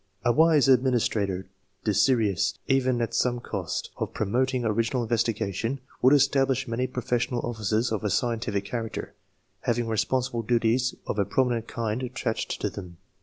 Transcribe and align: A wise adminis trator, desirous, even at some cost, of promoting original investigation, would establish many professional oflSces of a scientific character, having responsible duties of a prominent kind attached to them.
A 0.25 0.31
wise 0.31 0.67
adminis 0.67 1.07
trator, 1.07 1.45
desirous, 1.83 2.55
even 2.65 3.03
at 3.03 3.13
some 3.13 3.39
cost, 3.39 3.91
of 3.97 4.15
promoting 4.15 4.65
original 4.65 5.03
investigation, 5.03 5.79
would 6.01 6.11
establish 6.13 6.67
many 6.67 6.87
professional 6.87 7.43
oflSces 7.43 7.91
of 7.91 8.03
a 8.03 8.09
scientific 8.09 8.65
character, 8.65 9.13
having 9.59 9.87
responsible 9.87 10.41
duties 10.41 10.95
of 11.05 11.19
a 11.19 11.25
prominent 11.25 11.67
kind 11.67 12.01
attached 12.01 12.59
to 12.61 12.69
them. 12.71 12.97